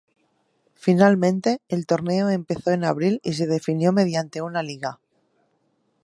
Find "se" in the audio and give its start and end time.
3.33-3.45